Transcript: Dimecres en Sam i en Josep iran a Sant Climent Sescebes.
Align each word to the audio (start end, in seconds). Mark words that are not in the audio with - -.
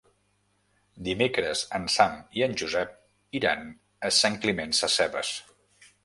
Dimecres 1.07 1.59
en 1.79 1.83
Sam 1.95 2.15
i 2.39 2.43
en 2.45 2.55
Josep 2.61 2.95
iran 3.41 3.61
a 4.09 4.11
Sant 4.21 4.39
Climent 4.47 4.73
Sescebes. 4.79 5.35